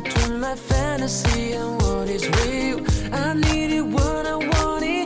between 0.00 0.40
my 0.40 0.54
fantasy 0.54 1.52
and 1.52 1.82
what 1.82 2.08
is 2.08 2.26
real. 2.28 2.78
I 3.12 3.34
need 3.34 3.72
it 3.72 3.82
when 3.82 4.26
I 4.26 4.36
want 4.36 4.84
it. 4.84 5.01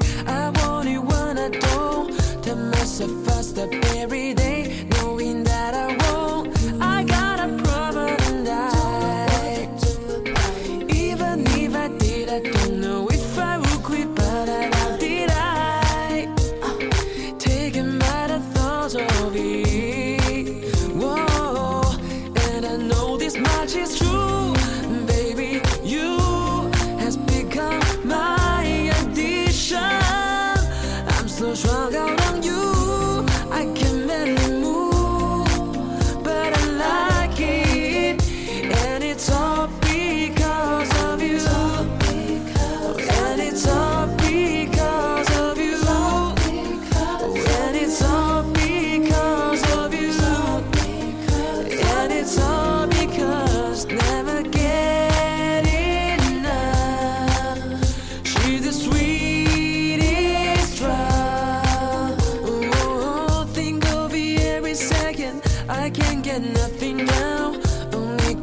Fast 2.96 3.59
up 3.59 3.70
every 3.95 4.32
day, 4.32 4.86
knowing 4.92 5.45
that 5.45 5.74
I 5.74 5.88
won't. 6.00 6.56
I 6.80 7.05
got 7.05 7.38
a 7.41 7.48
problem 7.62 8.16
and 8.32 8.48
I. 8.48 9.69
Even 10.88 11.46
if 11.46 11.74
I 11.77 11.88
did, 11.98 12.30
I 12.30 12.41
don't 12.41 12.80
know 12.80 13.06
if 13.09 13.38
I 13.38 13.59
would 13.59 13.82
quit, 13.82 14.14
but 14.14 14.48
I 14.48 14.96
did 14.96 15.28
I 15.30 16.34
taken 17.38 17.98
by 17.98 18.28
the 18.28 18.41
thoughts 18.55 18.95
of 18.95 19.36
it. 19.36 20.64
Whoa, 20.94 21.83
and 22.48 22.64
I 22.64 22.77
know 22.78 23.19
this 23.19 23.36
much 23.36 23.77
is 23.77 23.98
true, 23.98 24.55
baby. 25.06 25.60
You 25.84 26.16
has 26.97 27.19
become 27.19 27.83
my 28.08 28.64
addiction. 29.00 29.77
I'm 29.77 31.28
so 31.28 31.55
strung 31.55 32.05
now. 66.92 67.55
Only 67.92 68.34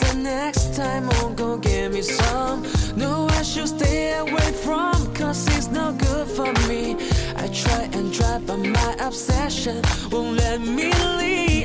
the 0.00 0.14
next 0.16 0.74
time. 0.74 1.08
Go 1.36 1.56
get 1.56 1.92
me 1.92 2.02
some. 2.02 2.66
No, 2.96 3.28
I 3.28 3.42
should 3.42 3.68
stay 3.68 4.12
away 4.18 4.52
from, 4.64 5.12
cause 5.14 5.46
it's 5.56 5.68
good 5.98 6.26
for 6.28 6.52
me. 6.68 6.96
I 7.36 7.48
try 7.48 7.88
and 7.92 8.12
try, 8.12 8.38
but 8.46 8.58
my 8.58 8.96
obsession 9.00 9.82
won't 10.10 10.36
let 10.36 10.60
me 10.60 10.92
leave. 11.18 11.59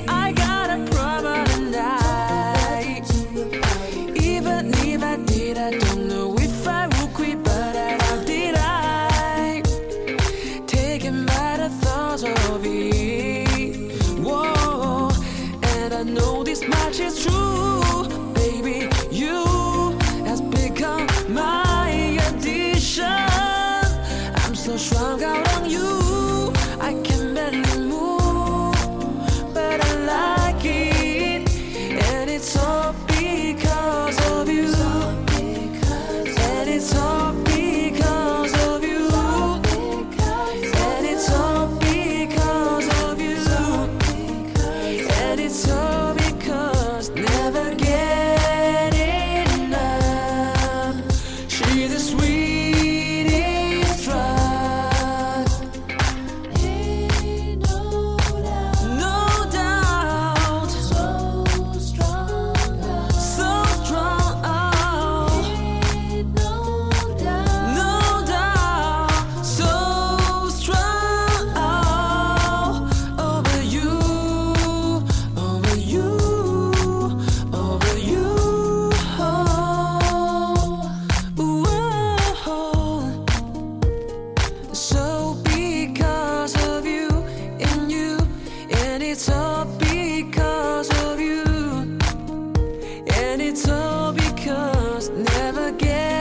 And 93.36 93.42
it's 93.42 93.68
all 93.68 94.14
because 94.14 95.10
never 95.10 95.74
get 95.74 96.15